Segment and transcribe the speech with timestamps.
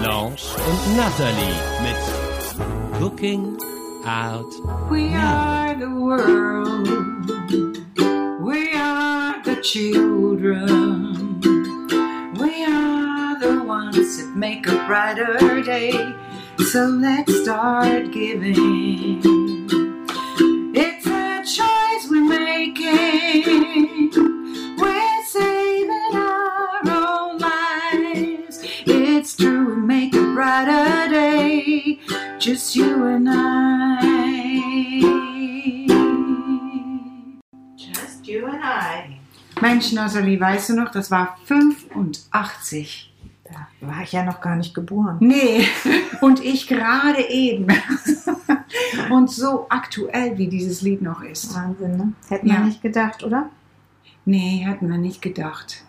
[0.00, 1.96] Blanche und Natalie mit
[2.98, 3.56] Cooking
[4.04, 4.54] Out
[4.90, 6.88] We are the world.
[8.40, 11.40] We are the children.
[12.38, 15.92] We are the ones that make a brighter day.
[16.58, 19.45] So let's start giving.
[39.76, 43.12] Mensch, Nathalie, weißt du noch, das war 85.
[43.44, 45.18] Da war ich ja noch gar nicht geboren.
[45.20, 45.66] Nee,
[46.22, 47.66] und ich gerade eben.
[49.10, 51.54] Und so aktuell, wie dieses Lied noch ist.
[51.54, 52.12] Wahnsinn, ne?
[52.28, 52.60] Hätten wir Ja.
[52.60, 53.50] nicht gedacht, oder?
[54.24, 55.84] Nee, hatten wir nicht gedacht.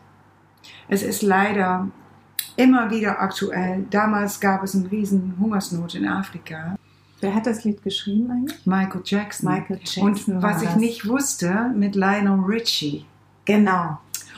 [0.89, 1.87] Es ist leider
[2.57, 3.85] immer wieder aktuell.
[3.89, 6.75] Damals gab es eine riesen Hungersnot in Afrika.
[7.21, 8.65] Wer hat das Lied geschrieben eigentlich?
[8.65, 9.51] Michael Jackson.
[9.51, 10.03] Michael Jackson
[10.35, 10.77] Und was ich das.
[10.77, 13.05] nicht wusste, mit Lionel Richie.
[13.47, 13.97] Genau.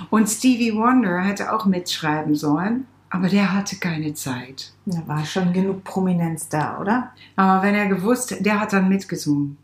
[0.10, 4.72] Und Stevie Wonder hätte auch mitschreiben sollen, aber der hatte keine Zeit.
[4.86, 7.12] Da war schon genug Prominenz da, oder?
[7.36, 9.58] Aber wenn er gewusst, der hat dann mitgesungen.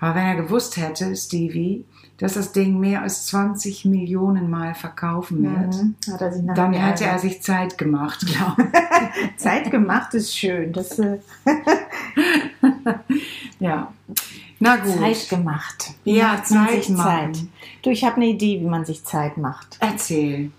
[0.00, 1.84] Aber wenn er gewusst hätte, Stevie,
[2.18, 6.54] dass das Ding mehr als 20 Millionen Mal verkaufen wird, Mhm.
[6.54, 8.66] Dann hätte er sich Zeit gemacht, glaube
[9.36, 10.72] Zeit gemacht ist schön.
[10.72, 11.22] Das äh, ich.
[13.60, 13.92] Ja.
[14.58, 14.94] Na gut.
[14.98, 15.90] Zeit gemacht.
[16.04, 16.96] Wie Ja, macht man Zeit sich.
[16.96, 17.38] Zeit.
[17.82, 19.76] Du, ich habe eine Idee, wie man sich Zeit macht.
[19.80, 20.50] Erzähl.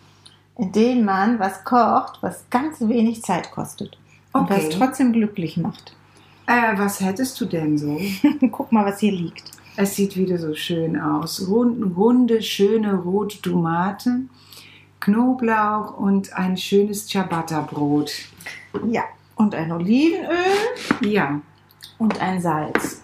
[0.57, 3.97] Indem man was kocht, was ganz wenig Zeit kostet.
[4.33, 4.65] Und Okay.
[4.67, 5.95] was trotzdem glücklich macht.
[6.45, 7.99] Äh, was hättest du denn so?
[8.51, 9.51] Guck mal, was hier liegt.
[9.75, 11.47] Es sieht wieder so schön aus.
[11.47, 14.29] Rund, runde, schöne rote Tomaten,
[14.99, 18.11] Knoblauch und ein schönes Ciabatta-Brot.
[18.87, 19.03] Ja.
[19.35, 20.27] Und ein Olivenöl.
[21.01, 21.39] Ja.
[21.99, 23.01] und ein Salz.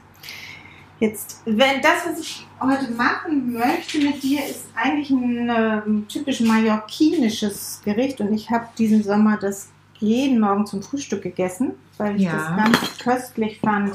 [1.03, 6.39] Jetzt, wenn das, was ich heute machen möchte mit dir, ist eigentlich ein ähm, typisch
[6.39, 9.67] mallorquinisches Gericht und ich habe diesen Sommer das
[9.99, 12.31] jeden Morgen zum Frühstück gegessen, weil ich Ja.
[12.37, 13.91] das ganz köstlich fand.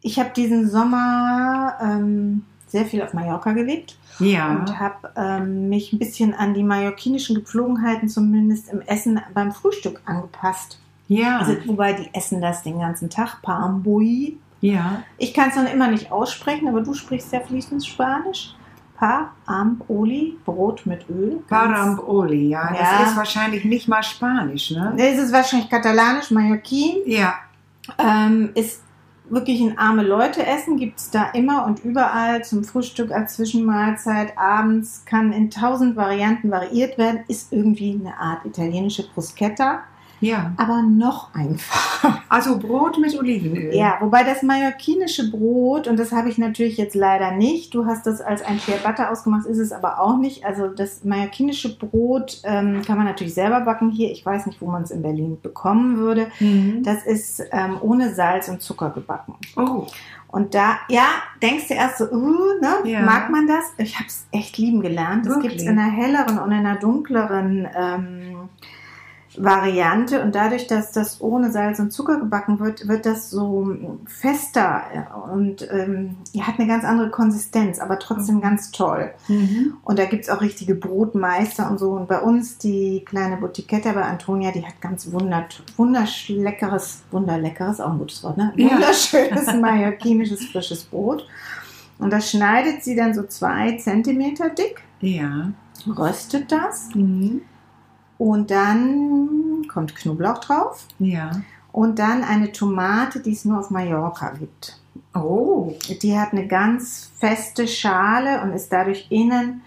[0.00, 4.48] Ich habe diesen Sommer ähm, sehr viel auf Mallorca gelebt Ja.
[4.50, 10.00] und habe ähm, mich ein bisschen an die mallorquinischen Gepflogenheiten zumindest im Essen beim Frühstück
[10.06, 10.78] angepasst.
[11.08, 11.40] Ja.
[11.40, 13.42] Also, wobei die essen das den ganzen Tag.
[13.42, 14.38] Pambui.
[14.60, 15.02] Ja.
[15.18, 18.54] Ich kann es noch immer nicht aussprechen, aber du sprichst ja fließend Spanisch.
[18.96, 21.40] Pa, am, oli, Brot mit Öl.
[21.48, 22.68] Paramboli, ja.
[22.70, 23.06] Das Ja.
[23.06, 24.92] ist wahrscheinlich nicht mal Spanisch, ne?
[24.96, 26.96] Das ist wahrscheinlich katalanisch, Mallorquin.
[27.06, 27.34] Ja.
[27.96, 28.82] Ähm, ist
[29.30, 34.36] wirklich ein arme Leute essen, gibt es da immer und überall zum Frühstück als Zwischenmahlzeit,
[34.36, 39.80] abends, kann in tausend Varianten variiert werden, ist irgendwie eine Art italienische Bruschetta,
[40.20, 40.52] Ja.
[40.56, 42.20] aber noch einfacher.
[42.28, 43.74] Also Brot mit Olivenöl.
[43.74, 48.06] Ja, wobei das mallorquinische Brot, und das habe ich natürlich jetzt leider nicht, du hast
[48.06, 50.44] das als ein Ciabatta ausgemacht, ist es aber auch nicht.
[50.44, 54.12] Also das mallorquinische Brot ähm, kann man natürlich selber backen hier.
[54.12, 56.28] Ich weiß nicht, wo man es in Berlin bekommen würde.
[56.38, 56.82] Mhm.
[56.84, 59.34] Das ist ähm, ohne Salz und Zucker gebacken.
[59.56, 59.86] Oh.
[60.28, 61.06] Und da, ja,
[61.42, 63.00] denkst du erst so, uh, ne, Ja.
[63.00, 63.64] mag man das?
[63.78, 65.26] Ich habe es echt lieben gelernt.
[65.26, 68.48] Das gibt es in einer helleren und in einer dunkleren ähm,
[69.38, 70.22] Variante.
[70.22, 73.76] Und dadurch, dass das ohne Salz und Zucker gebacken wird, wird das so
[74.06, 79.10] fester äh, und ähm, ja, hat eine ganz andere Konsistenz, aber trotzdem ganz toll.
[79.28, 79.74] Mhm.
[79.82, 81.92] Und da gibt es auch richtige Brotmeister und so.
[81.92, 87.92] Und bei uns die kleine Boutiquetta bei Antonia, die hat ganz wundert, wunderleckeres, wunderleckeres, auch
[87.92, 88.52] ein gutes Wort, ne?
[88.56, 88.70] Ja.
[88.72, 91.26] Wunderschönes mallorquinisches frisches Brot.
[91.98, 95.52] Und das schneidet sie dann so zwei Zentimeter dick, Ja.
[95.86, 97.42] röstet das Mhm.
[98.18, 101.30] Und dann kommt Knoblauch drauf Ja.
[101.72, 104.78] und dann eine Tomate, die es nur auf Mallorca gibt.
[105.14, 105.72] Oh.
[106.02, 109.62] Die hat eine ganz feste Schale und ist dadurch innen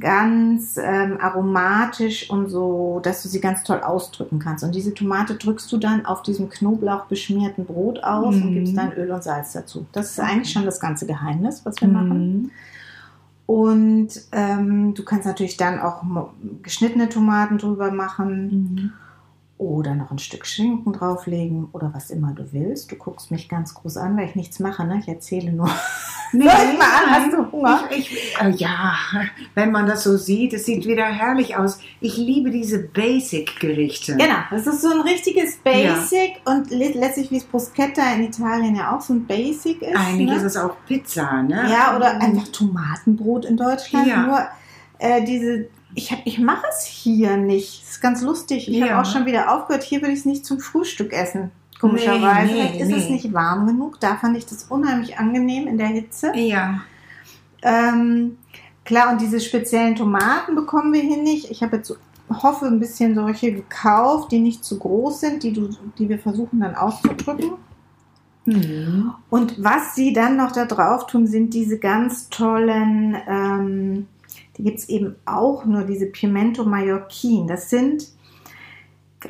[0.00, 4.64] ganz ähm, aromatisch und so, dass du sie ganz toll ausdrücken kannst.
[4.64, 8.54] Und diese Tomate drückst du dann auf diesem Knoblauch beschmierten Brot aus und Mhm.
[8.54, 9.86] gibst dann Öl und Salz dazu.
[9.92, 12.50] Das ist eigentlich schon das ganze Geheimnis, was wir machen.
[13.52, 16.02] Und ähm, du kannst natürlich dann auch
[16.62, 18.46] geschnittene Tomaten drüber machen.
[18.46, 18.92] Mhm.
[19.62, 22.90] Oder noch ein Stück Schinken drauflegen oder was immer du willst.
[22.90, 24.98] Du guckst mich ganz groß an, weil ich nichts mache, ne?
[25.00, 25.70] Ich erzähle nur.
[26.34, 27.10] Nee, Soll ich mal an?
[27.10, 27.80] Hast du Hunger?
[27.90, 28.94] Ich, ich, äh, ja,
[29.54, 31.78] wenn man das so sieht, es sieht wieder herrlich aus.
[32.00, 32.78] Ich liebe diese
[33.32, 34.16] Basic-Gerichte.
[34.16, 38.74] Genau, das ist so ein richtiges Basic und le- letztlich wie es Bruschetta in Italien
[38.76, 39.94] ja auch so ein Basic ist.
[39.94, 40.36] Eigentlich ne?
[40.36, 41.66] ist es auch Pizza, ne?
[41.70, 44.06] Ja, oder einfach Tomatenbrot in Deutschland.
[44.06, 44.26] Ja.
[44.26, 44.40] Nur
[45.00, 47.82] äh, diese, ich, ich mache es hier nicht.
[47.82, 48.68] Das ist ganz lustig.
[48.68, 48.88] Ich Ja.
[48.88, 49.82] habe auch schon wieder aufgehört.
[49.82, 51.50] Hier würde ich es nicht zum Frühstück essen.
[51.80, 52.52] Komischerweise.
[52.52, 53.12] Nee, nee, Vielleicht ist es nee.
[53.14, 53.98] nicht warm genug.
[54.00, 56.32] Da fand ich das unheimlich angenehm in der Hitze.
[56.36, 56.80] Ja.
[57.62, 58.38] Ähm,
[58.84, 61.50] klar, und diese speziellen Tomaten bekommen wir hier nicht.
[61.50, 61.94] Ich habe jetzt
[62.42, 66.60] hoffe ein bisschen solche gekauft, die nicht zu groß sind, die, du, die wir versuchen
[66.60, 67.52] dann auszudrücken.
[68.44, 69.12] Mhm.
[69.30, 74.06] Und was sie dann noch da drauf tun, sind diese ganz tollen, ähm,
[74.56, 77.46] die gibt es eben auch nur, diese Pimento Mallorquin.
[77.46, 78.08] Das sind,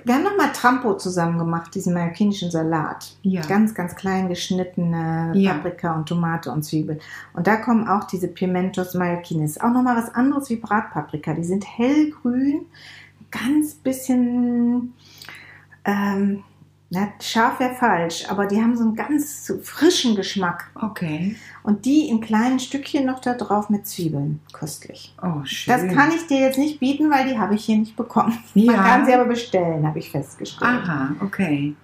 [0.05, 3.17] wir haben nochmal Trampo zusammen gemacht, diesen mallorquinischen Salat.
[3.23, 3.43] Ja.
[3.43, 5.55] Ganz, ganz klein geschnittene Ja.
[5.55, 6.99] Paprika und Tomate und Zwiebel.
[7.35, 9.61] Und da kommen auch diese Pimentos Mallorquines.
[9.61, 11.35] Auch nochmal was anderes wie Bratpaprika.
[11.35, 12.67] Die sind hellgrün,
[13.31, 14.95] ganz bisschen,
[15.85, 16.43] ähm,
[16.95, 20.71] na, scharf wäre falsch, aber die haben so einen ganz frischen Geschmack.
[20.75, 21.37] Okay.
[21.63, 24.41] Und die in kleinen Stückchen noch da drauf mit Zwiebeln.
[24.53, 25.15] Köstlich.
[25.23, 25.73] Oh, schön.
[25.73, 28.37] Das kann ich dir jetzt nicht bieten, weil die habe ich hier nicht bekommen.
[28.55, 28.73] Ja.
[28.73, 30.71] Man kann sie aber bestellen, habe ich festgestellt.
[30.85, 31.75] Aha, okay.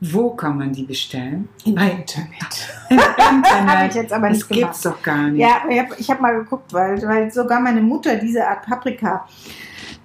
[0.00, 1.48] Wo kann man die bestellen?
[1.64, 2.68] Im Bei- Internet.
[2.90, 3.94] Im Habe ich Internet.
[3.94, 4.62] jetzt aber Das nicht gemacht.
[4.64, 5.40] gibt's doch gar nicht.
[5.40, 9.26] Ja, ich habe hab mal geguckt, weil, weil sogar meine Mutter diese Art Paprika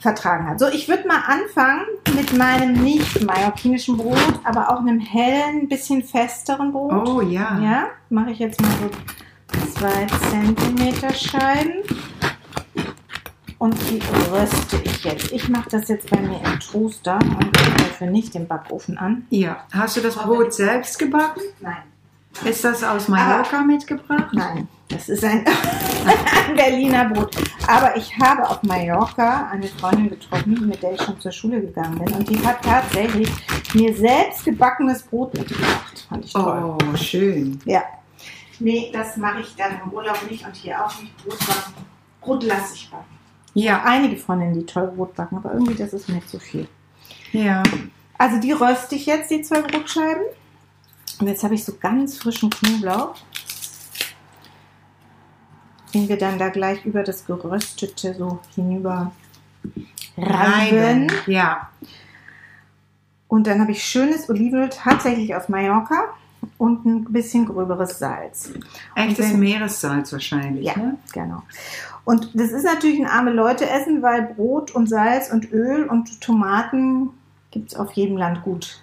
[0.04, 0.60] vertragen hat.
[0.60, 1.86] So, ich würde mal anfangen
[2.16, 7.08] mit meinem nicht mallorquinischen Brot, aber auch einem hellen, bisschen festeren Brot.
[7.08, 7.60] Oh ja.
[7.60, 11.82] Ja, mache ich jetzt mal so zwei Zentimeter Scheiben.
[13.58, 15.32] Und die röste ich jetzt.
[15.32, 19.26] Ich mache das jetzt bei mir im Toaster und dafür nicht den Backofen an.
[19.30, 19.66] Ja.
[19.72, 21.42] Hast du das Brot selbst gebacken?
[21.62, 21.93] Nein.
[22.46, 24.30] Ist das aus Mallorca mitgebracht?
[24.34, 27.36] Nein, das ist ein, ein Berliner Brot.
[27.68, 32.00] Aber ich habe auf Mallorca eine Freundin getroffen, mit der ich schon zur Schule gegangen
[32.00, 32.14] bin.
[32.14, 33.30] Und die hat tatsächlich
[33.74, 36.06] mir selbst gebackenes Brot mitgebracht.
[36.10, 36.76] Fand ich toll.
[36.82, 37.60] Oh, schön.
[37.66, 37.84] Ja.
[38.60, 41.16] Nee, das mache ich dann im Urlaub nicht und hier auch nicht.
[41.24, 41.74] Brot backen.
[42.22, 43.06] Brot lasse ich backen.
[43.54, 46.68] Ja, Einige Freundinnen, die toll Brot backen, aber irgendwie das ist mir zu viel.
[47.32, 47.64] ja.
[48.18, 50.24] Also die röste ich jetzt, die zwei Brotscheiben.
[51.24, 53.16] Und jetzt habe ich so ganz frischen Knoblauch,
[55.94, 59.14] den wir dann da gleich über das Geröstete so hinüber
[60.18, 61.10] reiben.
[61.26, 61.70] Ja.
[63.30, 66.10] Und dann habe ich schönes Olivenöl, tatsächlich aus Mallorca
[66.58, 68.52] und ein bisschen gröberes Salz.
[68.94, 70.98] Echtes wenn- Meeressalz wahrscheinlich, Ja, ne?
[71.14, 71.42] genau.
[72.04, 76.20] Und das ist natürlich ein arme Leute essen, weil Brot und Salz und Öl und
[76.20, 77.12] Tomaten
[77.52, 78.83] gibt es auf jedem Land gut.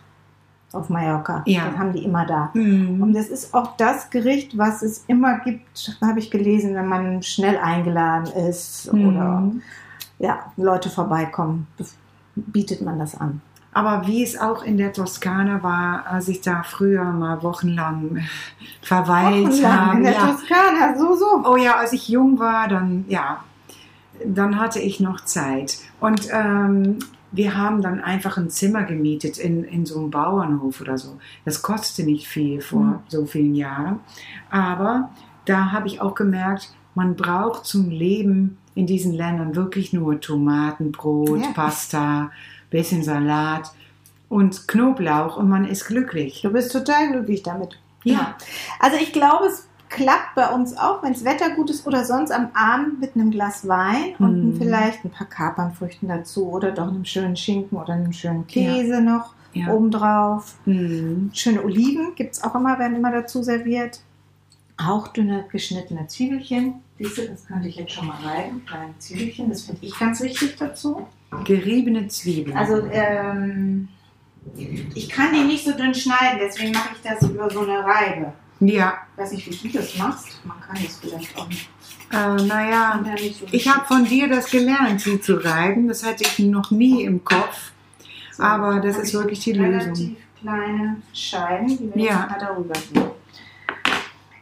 [0.73, 1.43] Auf Mallorca.
[1.47, 1.67] Ja.
[1.69, 2.51] Das haben die immer da.
[2.55, 3.13] Und Mhm.
[3.13, 7.59] das ist auch das Gericht, was es immer gibt, habe ich gelesen, wenn man schnell
[7.59, 9.63] eingeladen ist oder Mhm.
[10.21, 11.67] ja, Leute vorbeikommen,
[12.37, 13.41] bietet man das an.
[13.73, 18.19] Aber wie es auch in der Toskana war, als ich da früher mal wochenlang
[18.83, 19.97] verweilt Wochenlang habe.
[19.99, 20.27] in der Ja.
[20.27, 21.43] Toskana, so, so.
[21.45, 23.45] Oh ja, als ich jung war, dann ja,
[24.25, 25.79] dann hatte ich noch Zeit.
[26.01, 26.99] Und ähm,
[27.33, 31.19] wir haben dann einfach ein Zimmer gemietet in, in so einem Bauernhof oder so.
[31.45, 32.99] Das kostete nicht viel vor Mhm.
[33.09, 34.01] so vielen Jahren.
[34.51, 35.11] Aber
[35.45, 40.93] da habe ich auch gemerkt, man braucht zum Leben in diesen Ländern wirklich nur Tomaten,
[40.93, 41.53] Brot, Ja.
[41.53, 42.31] Pasta,
[42.71, 43.71] bisschen Salat
[44.29, 46.43] und Knoblauch und man ist glücklich.
[46.43, 47.79] Du bist total glücklich damit.
[48.05, 48.37] Ja.
[48.79, 52.31] Also ich glaube, es klappt bei uns auch, wenn das Wetter gut ist oder sonst
[52.31, 54.57] am Abend mit einem Glas Wein und Mhm.
[54.57, 59.35] vielleicht ein paar Kapernfrüchten dazu oder doch einem schönen Schinken oder einem schönen Käse noch
[59.53, 59.69] Ja.
[59.69, 60.55] obendrauf.
[60.65, 61.31] Mhm.
[61.35, 64.01] Schöne Oliven gibt es auch immer, werden immer dazu serviert.
[64.81, 66.75] Hauchdünne geschnittene Zwiebelchen.
[66.99, 68.65] Siehst das könnte ich jetzt schon mal reiben.
[68.67, 71.07] Kleine Zwiebelchen, das finde ich ganz wichtig dazu.
[71.45, 72.57] Geriebene Zwiebeln.
[72.57, 73.89] Also, ähm,
[74.95, 78.33] ich kann die nicht so dünn schneiden, deswegen mache ich das über so eine Reibe.
[78.61, 80.41] Ja, Ich weiß nicht, wie du das machst.
[80.45, 81.69] Man kann das vielleicht auch nicht.
[82.13, 83.03] äh, naja,
[83.39, 85.89] so Ich habe von dir das gelernt, sie zu reiben.
[85.89, 87.73] Das hatte ich noch nie im Kopf.
[88.33, 90.17] So, aber das ist ich wirklich die relativ Lösung.
[90.41, 92.21] kleine Scheiben, die wir Ja.
[92.21, 93.11] jetzt mal darüber geben.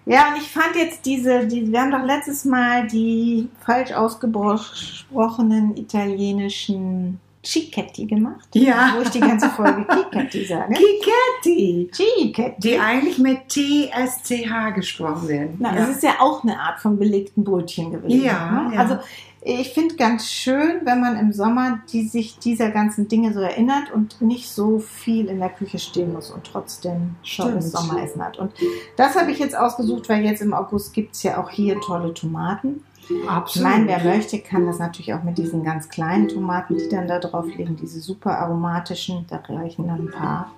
[0.06, 5.76] Ja, und ich fand jetzt diese, die, wir haben doch letztes Mal die falsch ausgesprochenen
[5.76, 8.48] italienischen Cicchetti gemacht.
[8.52, 8.94] Ja.
[8.96, 10.74] Wo ich die ganze Folge Cicchetti sage.
[10.74, 12.60] Kiketti, Cicchetti.
[12.60, 15.56] die eigentlich mit T-S-C-H gesprochen werden.
[15.58, 15.84] Na, ja.
[15.84, 18.22] Es ist ja auch eine Art von belegten Brötchen gewesen.
[18.22, 18.74] Ja, ne?
[18.74, 18.80] ja.
[18.80, 18.98] Also
[19.40, 23.90] ich finde ganz schön, wenn man im Sommer die, sich dieser ganzen Dinge so erinnert
[23.92, 27.62] und nicht so viel in der Küche stehen muss und trotzdem Stimmt.
[27.62, 28.38] Sommeressen hat.
[28.38, 28.52] Und
[28.96, 32.12] das habe ich jetzt ausgesucht, weil jetzt im August gibt es ja auch hier tolle
[32.12, 32.84] Tomaten.
[33.10, 33.68] Ich Absolut.
[33.68, 37.18] meine, wer möchte, kann das natürlich auch mit diesen ganz kleinen Tomaten, die dann da
[37.18, 40.52] drauf liegen, diese super aromatischen, da reichen dann ein paar.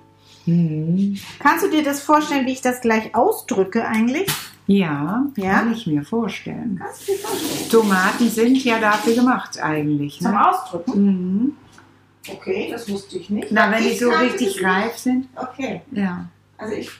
[0.46, 1.16] Mhm.
[1.38, 4.26] Kannst du dir das vorstellen, wie ich das gleich ausdrücke eigentlich?
[4.66, 5.58] Ja, Ja?
[5.60, 6.80] kann ich mir vorstellen.
[6.82, 7.70] Kannst du dir vorstellen?
[7.70, 10.20] Tomaten sind ja dafür gemacht eigentlich.
[10.20, 10.48] Zum Ne?
[10.48, 11.04] Ausdrücken?
[11.04, 11.52] Mhm.
[12.28, 13.48] Okay, das wusste ich nicht.
[13.50, 15.28] Na, wenn die Ich so richtig reif sind.
[15.36, 16.26] Okay, Ja.
[16.58, 16.90] also ich,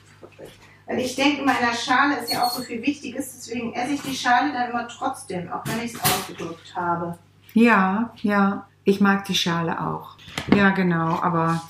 [0.91, 4.01] weil ich denke, in meiner Schale ist ja auch so viel Wichtiges, deswegen esse ich
[4.01, 7.17] die Schale dann immer trotzdem, auch wenn ich es ausgedrückt habe.
[7.53, 8.67] Ja, ja.
[8.83, 10.15] Ich mag die Schale auch.
[10.53, 11.21] Ja, genau.
[11.21, 11.61] Aber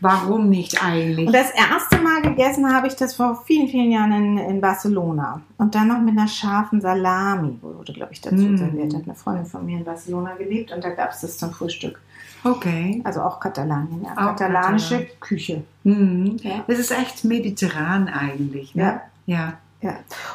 [0.00, 1.26] warum nicht eigentlich?
[1.26, 5.40] Und das erste Mal gegessen habe ich das vor vielen, vielen Jahren in, in Barcelona.
[5.58, 8.56] Und dann noch mit einer scharfen Salami, wurde, glaube ich, dazu Mm.
[8.56, 8.94] serviert.
[8.94, 12.00] Hat eine Freundin von mir in Barcelona gelebt und da gab es das zum Frühstück.
[12.42, 13.02] Okay.
[13.04, 14.12] Also auch Katalanien, ja.
[14.12, 15.20] Auch Katalanische Katalan.
[15.20, 15.62] Küche.
[15.84, 16.36] Mhm.
[16.42, 16.64] Ja.
[16.66, 18.74] Das ist echt mediterran eigentlich.
[18.74, 18.82] Ne?
[19.26, 19.36] Ja.
[19.36, 19.52] Ja.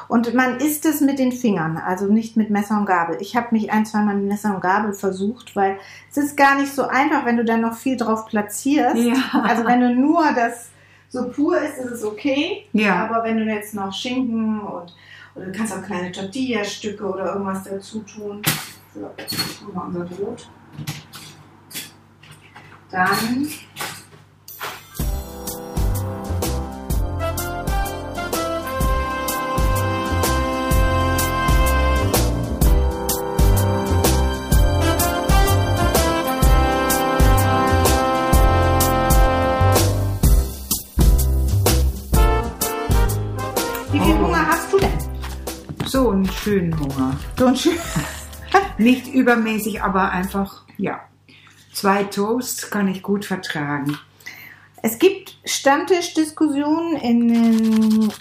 [0.07, 3.17] Und man isst es mit den Fingern, also nicht mit Messer und Gabel.
[3.19, 5.77] Ich habe mich ein, zweimal mit Messer und Gabel versucht, weil
[6.09, 8.97] es ist gar nicht so einfach, wenn du dann noch viel drauf platzierst.
[8.97, 9.41] Ja.
[9.43, 10.69] Also wenn du nur das
[11.09, 12.65] so pur isst, ist es okay.
[12.73, 13.07] Ja.
[13.07, 14.93] Aber wenn du jetzt noch Schinken und
[15.35, 18.41] oder du kannst auch kleine Tortilla-Stücke oder irgendwas dazu tun.
[18.93, 20.49] So, jetzt tun wir unser Brot.
[22.89, 23.49] Dann
[47.45, 47.77] So ein schön.
[48.79, 51.01] Nicht übermäßig, aber einfach, ja.
[51.71, 53.99] Zwei Toast kann ich gut vertragen.
[54.81, 58.13] Es gibt Stammtischdiskussionen in den.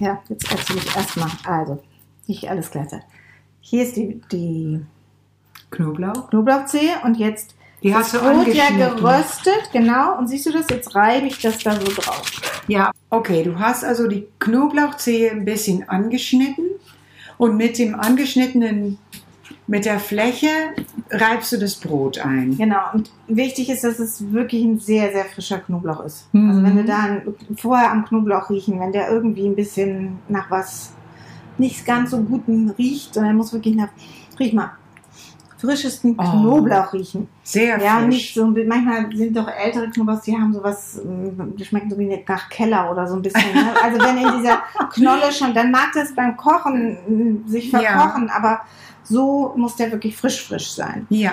[0.00, 1.30] Ja, jetzt erzähle ich erstmal.
[1.44, 1.80] Also,
[2.26, 3.06] nicht alles gleichzeitig.
[3.60, 4.84] Hier ist die, die
[5.70, 6.28] Knoblauch?
[6.30, 7.54] Knoblauchzehe und jetzt
[7.84, 10.18] Die hast du Brot ja geröstet, genau.
[10.18, 10.66] Und siehst du das?
[10.68, 12.24] Jetzt reibe ich das da so drauf.
[12.66, 16.65] Ja, okay, du hast also die Knoblauchzehe ein bisschen angeschnitten
[17.38, 18.98] und mit dem angeschnittenen,
[19.66, 20.48] mit der Fläche
[21.10, 22.56] reibst du das Brot ein.
[22.56, 22.82] Genau.
[22.94, 26.32] Und wichtig ist, dass es wirklich ein sehr, sehr frischer Knoblauch ist.
[26.32, 26.50] Mhm.
[26.50, 27.22] Also wenn du da ein,
[27.56, 30.92] vorher am Knoblauch riechen, wenn der irgendwie ein bisschen nach was
[31.58, 33.88] nicht ganz so gutem riecht, sondern muss wirklich nach,
[34.38, 34.72] riech mal,
[35.66, 36.22] frischesten Oh.
[36.22, 37.28] Knoblauch riechen.
[37.42, 38.06] Sehr Ja, frisch.
[38.08, 42.24] nicht so, manchmal sind doch ältere Knoblauchs, die haben sowas, mm, die schmecken so wie
[42.26, 43.52] nach Keller oder so ein bisschen.
[43.54, 43.74] Ne?
[43.82, 44.62] Also wenn in dieser
[44.94, 46.96] Knolle schon, dann mag das beim Kochen
[47.44, 47.80] mm, sich Ja.
[47.80, 48.60] verkochen, aber
[49.02, 51.06] so muss der wirklich frisch, frisch sein.
[51.10, 51.32] Ja,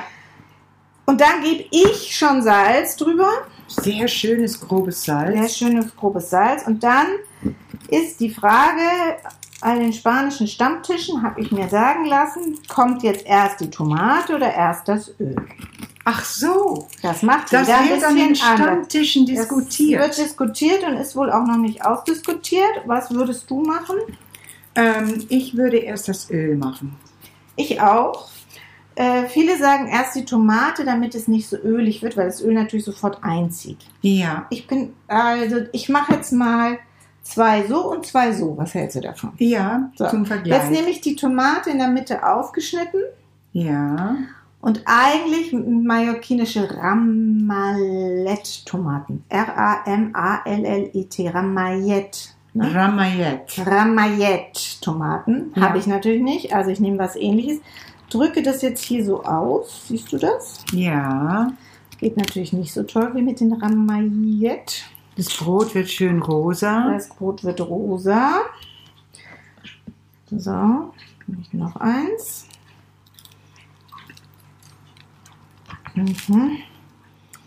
[1.06, 3.30] Und dann gebe ich schon Salz drüber,
[3.68, 5.58] sehr schönes grobes sehr Salz.
[5.58, 6.66] schönes grobes Salz.
[6.68, 7.08] Und dann
[7.90, 8.82] ist die Frage,
[9.64, 14.54] an den spanischen Stammtischen habe ich mir sagen lassen, kommt jetzt erst die Tomate oder
[14.54, 15.36] erst das Öl?
[16.06, 18.40] Ach so, Das macht das ein wird an den anders.
[18.40, 20.02] Stammtischen Es diskutiert.
[20.02, 22.82] wird diskutiert und ist wohl auch noch nicht ausdiskutiert.
[22.86, 23.96] Was würdest du machen?
[24.76, 26.96] Ähm, ich würde erst das Öl machen.
[27.56, 28.28] Ich auch.
[28.96, 32.54] Äh, viele sagen erst die Tomate, damit es nicht so ölig wird, weil das Öl
[32.54, 33.80] natürlich sofort einzieht.
[34.02, 36.78] Ja, Ich bin, also ich mache jetzt mal
[37.24, 38.56] zwei so und zwei so.
[38.58, 39.32] Was hältst du davon?
[39.40, 40.08] ja, So.
[40.10, 40.62] zum Vergleich.
[40.62, 43.02] Jetzt nehme ich die Tomate in der Mitte aufgeschnitten
[43.54, 44.16] ja,
[44.62, 49.24] und eigentlich mallorquinische Ramallet-Tomaten.
[49.30, 52.30] R-A-M-A-L-L-E-T, Ramallet.
[52.56, 52.72] Ne?
[52.76, 53.66] Ramayette.
[53.66, 55.62] Ramayette-Tomaten Ja.
[55.64, 56.54] habe ich natürlich nicht.
[56.54, 57.58] Also ich nehme was ähnliches.
[58.10, 59.88] Drücke das jetzt hier so aus.
[59.88, 60.64] Siehst du das?
[60.72, 61.52] Ja,
[62.00, 64.76] Geht natürlich nicht so toll wie mit den Ramayette.
[65.16, 66.92] Das Brot wird schön rosa.
[66.94, 68.42] Das Brot wird rosa.
[70.32, 70.94] So,
[71.52, 72.48] noch eins.
[75.96, 76.58] Mhm.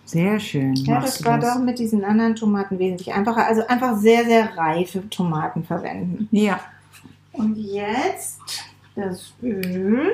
[0.04, 0.74] Sehr schön.
[0.76, 3.44] Ja, das war doch mit diesen anderen Tomaten wesentlich einfacher.
[3.44, 6.28] Also einfach sehr, sehr reife Tomaten verwenden.
[6.30, 6.60] Ja,
[7.32, 8.40] Und jetzt
[8.94, 10.12] das Öl.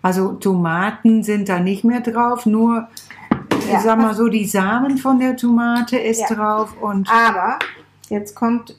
[0.00, 2.88] also Tomaten sind da nicht mehr drauf, nur,
[3.68, 3.76] Ja.
[3.78, 6.34] ich sag mal so, die Samen von der Tomate ist Ja.
[6.34, 7.58] drauf und Aber
[8.08, 8.76] jetzt kommt,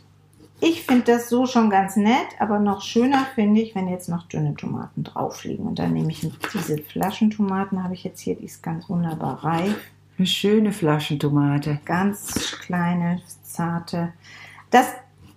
[0.60, 4.28] ich finde das so schon ganz nett, aber noch schöner finde ich, wenn jetzt noch
[4.28, 5.64] dünne Tomaten drauf liegen.
[5.68, 9.76] Und dann nehme ich diese Flaschentomaten, habe ich jetzt hier, die ist ganz wunderbar reif.
[10.18, 11.80] eine schöne Flaschentomate.
[11.86, 14.14] Ganz kleine, zarte.
[14.72, 14.88] Das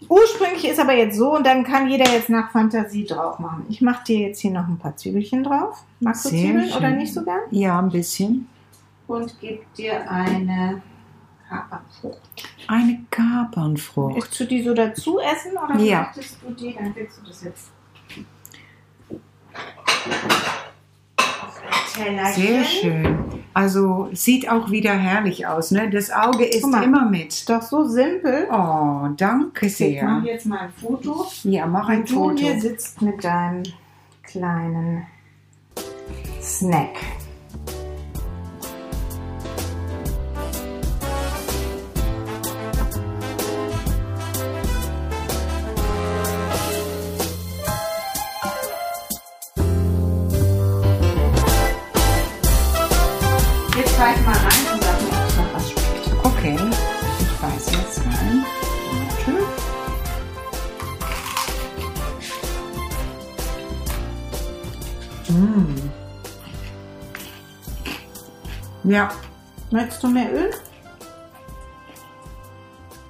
[0.08, 3.66] Ursprünglich ist aber jetzt so und dann kann jeder jetzt nach Fantasie drauf machen.
[3.68, 5.84] Ich mache dir jetzt hier noch ein paar Zwiebelchen drauf.
[6.00, 6.76] Magst du Sehr Zwiebeln schön.
[6.78, 7.40] oder nicht so gern?
[7.50, 8.48] Ja, ein bisschen.
[9.10, 10.82] Und gebe dir eine
[11.48, 12.20] Kapernfrucht.
[12.68, 14.14] Eine Kapernfrucht.
[14.14, 16.02] Willst du die so dazu essen oder Ja.
[16.14, 16.74] möchtest du die?
[16.74, 17.70] Dann kriegst du das jetzt.
[22.34, 23.18] Sehr schön.
[23.52, 25.90] Also sieht auch wieder herrlich aus, ne?
[25.90, 26.84] Das Auge ist mal.
[26.84, 27.28] immer mit.
[27.28, 28.46] Ist doch so simpel.
[28.50, 30.22] Oh, danke Ich mache sehr.
[30.24, 31.26] jetzt mal ein Foto.
[31.42, 32.36] Ja, mach ein Und du Foto.
[32.36, 33.64] hier sitzt mit deinem
[34.22, 35.06] kleinen
[36.40, 36.94] Snack.
[54.00, 56.24] Beiß mal rein und sag mir, ob es noch was schmeckt.
[56.24, 56.58] Okay,
[57.20, 58.44] ich weiß jetzt rein.
[59.26, 59.32] Warte.
[65.32, 65.90] Mm.
[68.84, 69.10] Ja,
[69.70, 70.50] Möchtest du mehr Öl?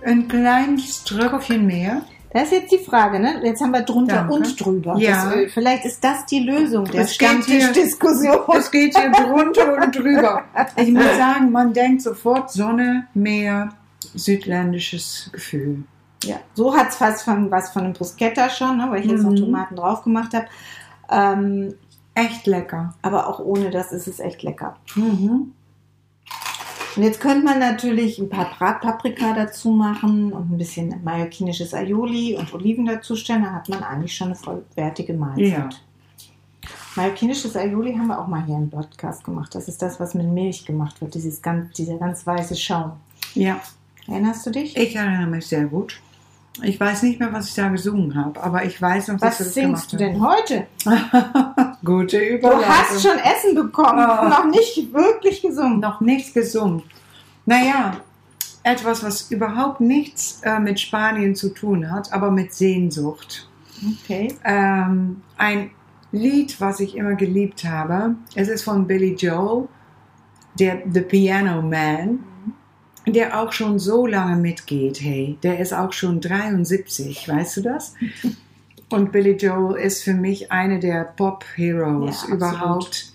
[0.05, 2.03] ein kleines Tröpfchen mehr.
[2.33, 3.41] Das ist jetzt die Frage, ne?
[3.43, 4.35] Jetzt haben wir drunter Danke.
[4.35, 5.25] und drüber Ja.
[5.25, 5.49] das Öl.
[5.49, 8.39] Vielleicht ist das die Lösung der Es geht hier- Stammtischdiskussion.
[8.57, 10.45] Es geht hier drunter und drüber.
[10.77, 13.71] Ich muss sagen, man denkt sofort Sonne, Meer,
[14.15, 15.83] südländisches Gefühl.
[16.25, 18.87] Ja, so hat es fast von, was von einem Bruschetta schon, ne?
[18.91, 19.37] weil ich jetzt noch Mhm.
[19.37, 20.47] Tomaten drauf gemacht habe.
[21.11, 21.75] Ähm,
[22.15, 22.95] Echt lecker.
[23.03, 24.77] aber auch ohne das ist es echt lecker.
[24.95, 25.53] Mhm.
[26.97, 32.37] Und jetzt könnte man natürlich ein paar Bratpaprika dazu machen und ein bisschen mallorquinisches Aioli
[32.37, 33.45] und Oliven dazustellen.
[33.45, 35.47] Dann hat man eigentlich schon eine vollwertige Mahlzeit.
[35.47, 35.69] Ja.
[36.97, 39.55] Mallorquinisches Aioli haben wir auch mal hier im Podcast gemacht.
[39.55, 42.93] Das ist das, was mit Milch gemacht wird, dieses ganz, dieser ganz weiße Schaum.
[43.35, 43.61] Ja,
[44.09, 44.77] Erinnerst du dich?
[44.77, 46.01] ich erinnere mich sehr gut.
[46.63, 49.39] Ich weiß nicht mehr, was ich da gesungen habe, aber ich weiß noch, Was dass
[49.39, 50.67] wir das singst du gemacht denn heute?
[51.85, 52.67] Gute Du Überleitung.
[52.69, 54.29] hast schon Essen bekommen, Oh.
[54.29, 55.81] noch nicht wirklich gesungen.
[55.81, 56.83] noch nichts gesungen.
[57.47, 57.97] Naja,
[58.63, 63.49] etwas, was überhaupt nichts äh, mit Spanien zu tun hat, aber mit Sehnsucht.
[64.05, 64.35] Okay.
[64.45, 65.71] Ähm, ein
[66.13, 68.17] Lied, was ich immer geliebt habe.
[68.35, 69.69] Es ist von Billy Joel,
[70.59, 72.19] der The Piano Man,
[73.07, 75.01] der auch schon so lange mitgeht.
[75.01, 77.95] Hey, der ist auch schon 73, weißt du das?
[78.91, 83.13] Und Billy Joel ist für mich eine der Pop-Heroes Ja, überhaupt.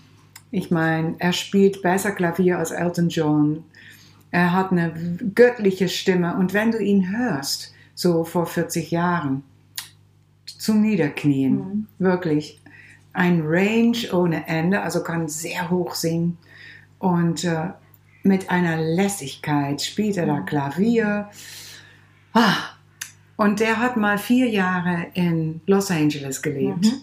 [0.50, 3.64] Ich meine, er spielt besser Klavier als Elton John.
[4.30, 4.92] Er hat eine
[5.34, 6.34] göttliche Stimme.
[6.36, 9.42] Und wenn du ihn hörst, so vor 40 Jahren,
[10.46, 11.86] zum Niederknien, Mhm.
[11.98, 12.60] wirklich.
[13.12, 16.38] Ein Range ohne Ende, also kann sehr hoch singen.
[16.98, 17.70] Und äh,
[18.22, 21.28] mit einer Lässigkeit spielt er da Klavier.
[22.32, 22.54] Ah.
[23.36, 26.84] Und der hat mal vier Jahre in Los Angeles gelebt.
[26.84, 27.02] Mhm.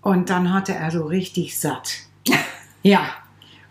[0.00, 1.98] Und dann hatte er so richtig satt.
[2.82, 3.06] ja.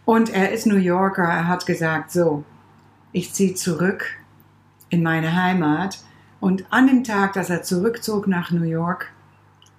[0.06, 1.24] Und er ist New Yorker.
[1.24, 2.44] Er hat gesagt, so,
[3.12, 4.06] ich ziehe zurück
[4.90, 6.00] in meine Heimat.
[6.40, 9.12] Und an dem Tag, dass er zurückzog nach New York,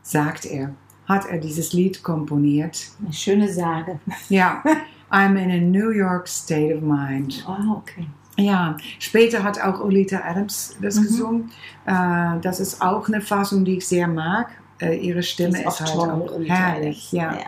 [0.02, 0.74] sagt er,
[1.06, 2.90] hat er dieses Lied komponiert.
[3.02, 4.00] Eine schöne Sage.
[4.28, 4.62] Ja,
[5.10, 7.44] I'm in a New York state of mind.
[7.46, 8.06] Oh, okay.
[8.38, 11.02] Ja, später hat auch Olita Adams das Mhm.
[11.02, 11.50] gesungen.
[11.86, 14.48] Äh, das ist auch eine Fassung, die ich sehr mag.
[14.80, 17.10] Äh, ihre Stimme ist, halt auch Olita herrlich.
[17.12, 17.38] Adams.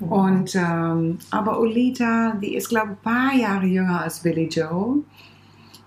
[0.00, 0.06] Ja.
[0.06, 5.02] Und, ähm, aber Olita, die ist, glaube ich, ein paar Jahre jünger als Billy Joel.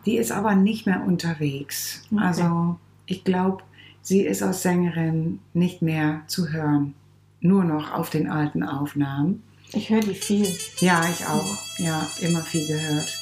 [0.06, 2.04] Die ist aber nicht mehr unterwegs.
[2.12, 2.22] Okay.
[2.24, 3.64] Also ich glaube,
[4.02, 6.94] sie ist als Sängerin nicht mehr zu hören.
[7.40, 9.44] Nur noch auf den alten Aufnahmen.
[9.74, 10.48] Ich höre die viel.
[10.80, 11.58] Ja, ich auch.
[11.78, 13.18] Ja, immer viel gehört.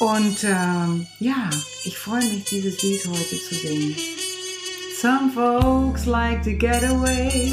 [0.00, 1.50] Und ähm, ja,
[1.84, 3.96] ich freue mich, dieses Lied heute zu singen.
[5.00, 7.52] Some folks like to get away,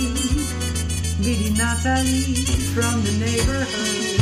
[1.20, 2.36] wie die Natalie
[2.76, 4.20] from the neighborhood.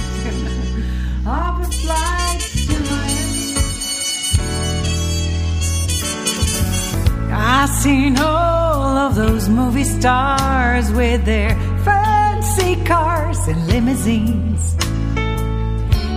[1.26, 3.56] Of a flight to Miami.
[7.32, 14.76] I seen all of those movie stars with their fancy cars and limousines.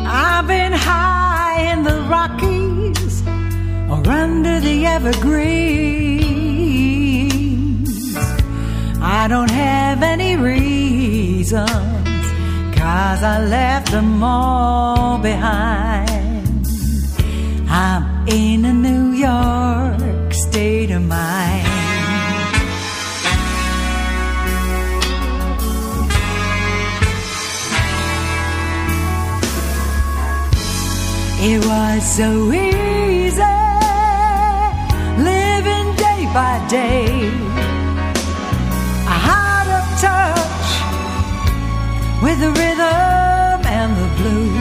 [0.09, 3.23] I've been high in the Rockies
[3.91, 5.77] or under the evergreens.
[9.01, 11.71] I don't have any reasons,
[12.79, 16.67] cause I left them all behind.
[17.69, 21.66] I'm in a New York state of mind.
[31.39, 33.43] It was so easy
[35.19, 37.31] living day by day.
[39.07, 40.69] Out of touch
[42.23, 44.56] with the rhythm and the blues.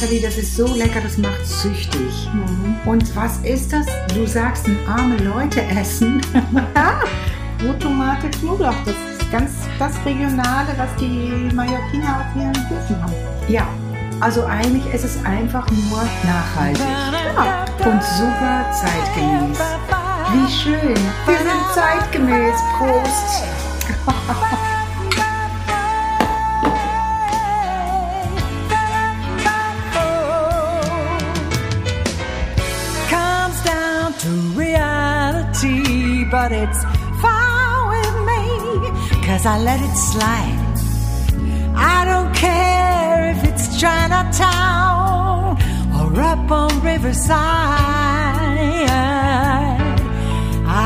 [0.00, 2.30] Nathalie, das ist so lecker, das macht süchtig.
[2.86, 3.84] Und was ist das?
[4.14, 6.22] Du sagst ein arme Leute essen.
[6.74, 7.00] Ja,
[7.58, 13.12] Brottomate, Knoblauch, das ist ganz das Regionale, was die Mallorquiner auf ihren Höfen haben.
[13.48, 13.68] ja,
[14.20, 16.80] also eigentlich ist es einfach nur nachhaltig
[17.84, 19.58] und super zeitgemäß.
[20.32, 20.94] Wie schön.
[21.26, 22.54] Wir sind zeitgemäß.
[22.78, 23.44] Prost.
[36.40, 36.82] but it's
[37.24, 38.42] fine with me,
[39.26, 40.76] cause I let it slide.
[41.94, 45.58] I don't care if it's Chinatown
[45.96, 47.36] or up on Riverside.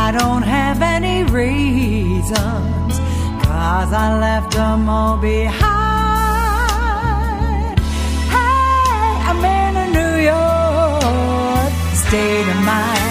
[0.02, 2.92] I don't have any reasons,
[3.46, 5.54] cause I left them all behind.
[8.34, 11.72] Hey, I'm in a New York
[12.04, 13.03] state of mind.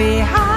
[0.00, 0.49] Behind.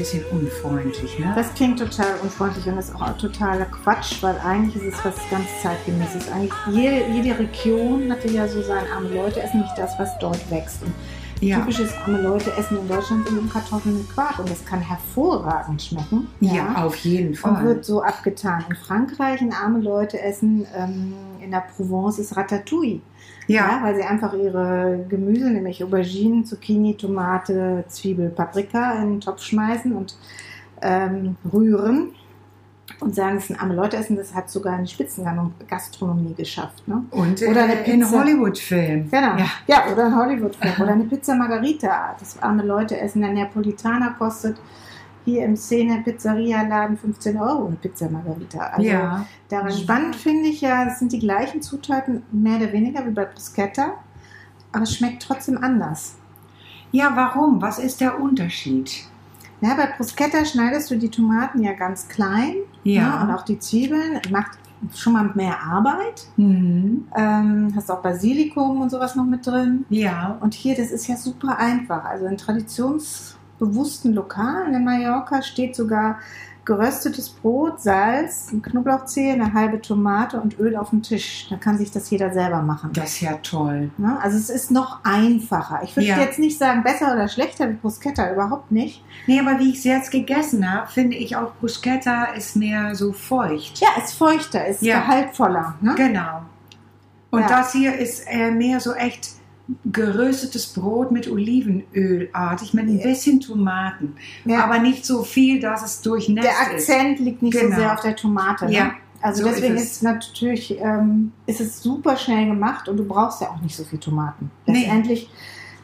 [0.00, 1.32] Bisschen unfreundlich, ne?
[1.36, 5.46] Das klingt total unfreundlich und ist auch totaler Quatsch, weil eigentlich ist es was ganz
[5.62, 6.32] zeitgemäßes.
[6.32, 10.50] Eigentlich jede, jede Region hatte ja so sein arme Leute essen, nicht das, was dort
[10.50, 10.82] wächst.
[10.82, 10.94] Und
[11.40, 11.58] Ja.
[11.60, 16.28] typisches arme Leute essen in Deutschland eben Kartoffeln mit Quark und das kann hervorragend schmecken.
[16.40, 17.64] ja, auf jeden Und Fall.
[17.64, 18.64] wird so abgetan.
[18.68, 23.00] In Frankreich, in arme Leute essen, ähm, in der Provence ist Ratatouille.
[23.46, 23.68] Ja.
[23.68, 29.42] Ja, weil sie einfach ihre Gemüse, nämlich Auberginen, Zucchini, Tomate, Zwiebel, Paprika in den Topf
[29.42, 30.16] schmeißen und
[30.82, 32.10] ähm, rühren.
[33.00, 36.86] Und sagen, es ist ein arme Leute essen, das hat sogar eine Spitzengastronomie geschafft.
[36.86, 37.02] Ne?
[37.10, 38.18] und Oder eine in Pizza.
[38.18, 39.10] Hollywood-Filmen.
[39.10, 39.36] Genau.
[39.38, 39.46] Ja.
[39.66, 40.74] Ja, oder ein Hollywood-Film.
[40.80, 42.14] Oder eine Pizza Margarita.
[42.18, 43.22] Das arme Leute essen.
[43.22, 44.58] Der Neapolitaner kostet
[45.24, 48.58] hier im Szene-Pizzeria-Laden 15 Euro eine Pizza Margarita.
[48.58, 49.26] Also ja.
[49.48, 53.24] daran spannend finde ich ja, es sind die gleichen Zutaten, mehr oder weniger wie bei
[53.24, 53.94] Bruschetta.
[54.72, 56.16] Aber es schmeckt trotzdem anders.
[56.92, 57.60] ja, warum?
[57.60, 59.09] Was ist der Unterschied?
[59.60, 62.54] Ja, bei Bruschetta schneidest du die Tomaten ja ganz klein.
[62.84, 63.18] Ja.
[63.18, 64.20] ne, und auch die Zwiebeln.
[64.30, 64.58] Macht
[64.94, 66.26] schon mal mehr Arbeit.
[66.36, 67.06] Mhm.
[67.16, 69.84] Ähm, hast auch Basilikum und sowas noch mit drin.
[69.90, 72.04] Ja, Und hier, das ist ja super einfach.
[72.04, 76.18] Also in traditionsbewussten Lokalen in Mallorca steht sogar
[76.70, 81.46] geröstetes Brot, Salz, ein Knoblauchzehe, eine halbe Tomate und Öl auf dem Tisch.
[81.50, 82.90] Da kann sich das jeder selber machen.
[82.92, 83.90] das ist ja toll.
[83.98, 84.16] Ne?
[84.22, 85.80] Also es ist noch einfacher.
[85.82, 86.18] Ich würde Ja.
[86.20, 89.02] jetzt nicht sagen besser oder schlechter wie Bruschetta, überhaupt nicht.
[89.26, 93.12] Nee, aber wie ich es jetzt gegessen habe, finde ich auch Bruschetta ist mehr so
[93.12, 93.80] feucht.
[93.80, 95.00] Ja, ist feuchter, ist Ja.
[95.00, 95.74] gehaltvoller.
[95.80, 95.94] Ne?
[95.96, 96.42] Genau.
[97.32, 97.48] Und Ja.
[97.48, 99.30] das hier ist äh, mehr so echt
[99.92, 103.04] geröstetes Brot mit Olivenölartig, mit ein Ja.
[103.06, 104.16] bisschen Tomaten.
[104.44, 104.64] Ja.
[104.64, 107.74] Aber nicht so viel, dass es durchnässt Der Akzent liegt nicht Genau.
[107.76, 108.66] so sehr auf der Tomate.
[108.66, 108.72] Ne?
[108.72, 110.02] Ja, Also so deswegen ist ist, es.
[110.02, 113.98] natürlich ähm, ist es super schnell gemacht und du brauchst ja auch nicht so viel
[113.98, 114.50] Tomaten.
[114.66, 114.80] Nee.
[114.80, 115.30] Letztendlich,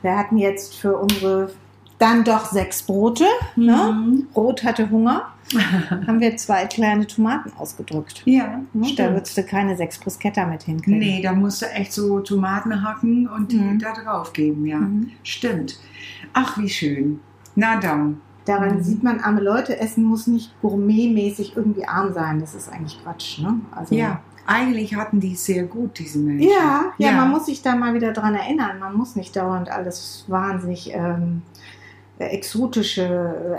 [0.03, 1.51] wir hatten jetzt für unsere
[1.99, 3.25] dann doch sechs Brote.
[3.57, 3.77] Ne?
[3.95, 4.27] Mhm.
[4.35, 5.23] Rot hatte Hunger,
[6.07, 8.23] haben wir zwei kleine Tomaten ausgedrückt.
[8.25, 8.89] Ja, Ne?
[8.97, 10.99] Da würdest du keine sechs Bruschetta mit hinkriegen.
[10.99, 13.79] Nee, da musst du echt so Tomaten hacken und die Mhm.
[13.79, 14.79] da drauf geben, ja.
[14.79, 15.13] Mhm.
[15.23, 15.79] Stimmt.
[16.33, 17.21] Ach, wie schön.
[17.55, 18.21] Na dann.
[18.45, 18.83] Daran Mhm.
[18.83, 22.39] sieht man, arme Leute essen muss nicht gourmetmäßig irgendwie arm sein.
[22.41, 23.41] Das ist eigentlich Quatsch.
[23.41, 23.61] Ne?
[23.73, 26.49] Also, Ja, eigentlich hatten die es sehr gut, diese Menschen.
[26.51, 28.79] Ja, ja, man muss sich da mal wieder dran erinnern.
[28.79, 31.56] Man muss nicht dauernd alles wahnsinnig ähm, äh,
[32.19, 33.03] exotische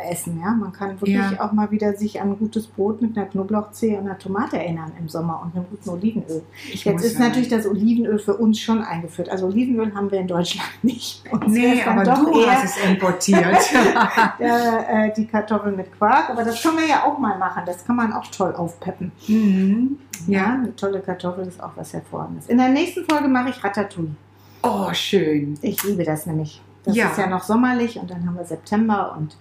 [0.02, 0.40] äh, Essen.
[0.42, 0.52] Ja?
[0.52, 1.40] Man kann wirklich Ja.
[1.40, 4.92] auch mal wieder sich an ein gutes Brot mit einer Knoblauchzehe und einer Tomate erinnern
[5.00, 6.42] im Sommer und einem guten Olivenöl.
[6.74, 7.26] Ich Jetzt ist sagen.
[7.26, 9.30] natürlich das Olivenöl für uns schon eingeführt.
[9.30, 11.24] Also Olivenöl haben wir in Deutschland nicht.
[11.32, 13.38] Uns Nee, aber doch du eher hast es importiert.
[14.40, 16.30] äh, äh, die Kartoffeln mit Quark.
[16.30, 17.64] Aber das können wir ja auch mal machen.
[17.66, 19.12] Das kann man auch toll aufpeppen.
[19.28, 19.98] mhm.
[20.26, 20.54] Ja.
[20.56, 22.48] eine tolle Kartoffel ist auch was Hervorragendes.
[22.48, 24.16] In der nächsten Folge mache ich Ratatouille.
[24.64, 25.58] Oh, schön.
[25.62, 26.62] Ich liebe das nämlich.
[26.88, 27.10] Das Ja.
[27.10, 29.38] ist ja noch sommerlich und dann haben wir September und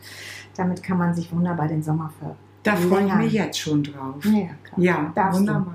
[0.57, 2.35] damit kann man sich wunderbar den Sommer ver.
[2.63, 4.25] Da freue ich mich jetzt schon drauf.
[4.25, 4.79] Ja, klar.
[4.79, 5.47] Ja, Darfst du.
[5.47, 5.75] wunderbar.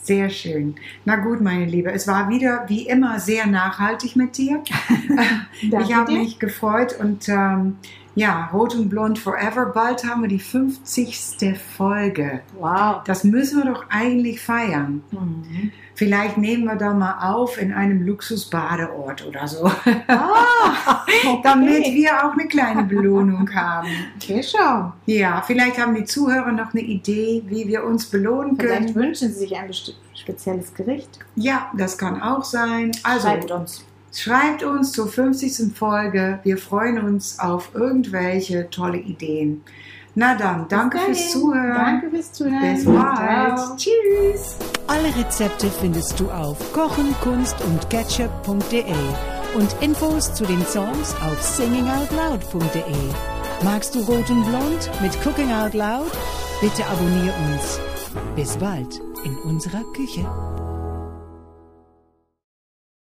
[0.00, 0.74] Sehr schön.
[1.04, 4.62] Na gut, meine Liebe, es war wieder wie immer sehr nachhaltig mit dir.
[5.62, 7.76] Ich habe mich gefreut und ähm,
[8.18, 9.66] ja, Rot und Blond Forever.
[9.66, 11.56] Bald haben wir die 50.
[11.76, 12.40] Folge.
[12.58, 13.02] Wow.
[13.04, 15.02] Das müssen wir doch eigentlich feiern.
[15.10, 15.70] Mhm.
[15.94, 19.66] Vielleicht nehmen wir da mal auf in einem Luxusbadeort oder so,
[20.06, 21.40] Ah, okay.
[21.42, 23.88] damit wir auch eine kleine Belohnung haben.
[24.16, 24.92] Okay, schau.
[25.06, 28.94] Ja, vielleicht haben die Zuhörer noch eine Idee, wie wir uns belohnen Vielleicht können.
[28.94, 29.70] wünschen Sie sich ein
[30.14, 31.18] spezielles Gericht.
[31.34, 32.92] Ja, das kann auch sein.
[33.02, 33.84] Also Schreibt uns.
[34.12, 35.76] Schreibt uns zur 50.
[35.76, 36.40] Folge.
[36.42, 39.62] Wir freuen uns auf irgendwelche tolle Ideen.
[40.14, 41.30] Na dann, danke fürs.
[41.30, 41.74] Zuhören.
[41.74, 42.74] Danke fürs Zuhören.
[42.74, 43.58] Bis bald.
[43.58, 43.76] Ciao.
[43.76, 44.56] Tschüss.
[44.88, 48.84] Alle Rezepte findest du auf kochen, kunst und ketchup.de
[49.54, 52.82] und Infos zu den Songs auf singingoutloud.de.
[53.62, 56.10] Magst du Rot und Blond mit Cooking Out Loud?
[56.60, 57.78] Bitte abonnier uns.
[58.34, 60.26] Bis bald in unserer Küche.